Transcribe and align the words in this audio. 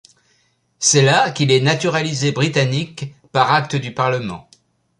C'est 0.79 1.03
là 1.03 1.29
qu'il 1.29 1.51
est 1.51 1.59
naturalisé 1.61 2.31
britannique 2.31 3.13
par 3.31 3.51
acte 3.51 3.75
du 3.75 3.93
Parlement. 3.93 4.49